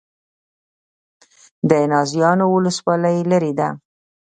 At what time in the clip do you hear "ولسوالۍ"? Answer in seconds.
2.55-3.17